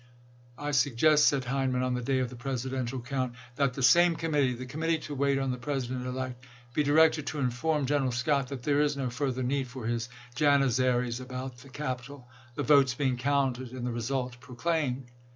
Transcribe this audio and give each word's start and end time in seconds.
"I 0.57 0.71
suggest," 0.71 1.27
said 1.27 1.43
Hindman, 1.45 1.83
on 1.83 1.93
the 1.93 2.01
day 2.01 2.17
of 2.17 2.31
the 2.31 2.35
Presidential 2.35 2.99
count, 3.01 3.33
"that 3.57 3.75
the 3.75 3.83
same 3.83 4.15
committee 4.15 4.55
[the 4.55 4.65
committee 4.65 4.97
to 4.97 5.13
wait 5.13 5.37
on 5.37 5.51
the 5.51 5.59
President 5.59 6.07
elect] 6.07 6.43
be 6.73 6.81
directed 6.81 7.27
to 7.27 7.39
inform 7.39 7.85
Gen 7.85 8.01
eral 8.07 8.11
Scott 8.11 8.47
that 8.47 8.63
there 8.63 8.81
is 8.81 8.97
no 8.97 9.11
further 9.11 9.43
need 9.43 9.67
for 9.67 9.85
his 9.85 10.09
jani 10.35 10.69
zaries 10.69 11.21
about 11.21 11.57
the 11.59 11.69
Capitol, 11.69 12.27
the 12.55 12.63
votes 12.63 12.95
being 12.95 13.15
counted 13.15 13.71
and 13.73 13.85
the 13.85 13.91
result 13.91 14.39
proclaimed." 14.39 15.05